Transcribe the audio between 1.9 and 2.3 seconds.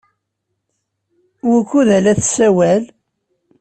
ay la